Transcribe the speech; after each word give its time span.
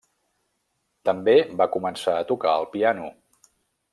També 1.09 1.35
va 1.61 1.69
començar 1.77 2.17
a 2.21 2.25
tocar 2.33 2.57
el 2.63 2.69
piano. 2.77 3.13